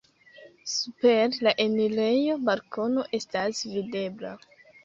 [0.75, 4.35] Super la enirejo balkono estas videbla.